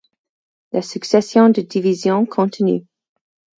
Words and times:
La 0.71 0.81
succession 0.81 1.49
de 1.49 1.61
divisions 1.61 2.25
continue. 2.25 2.87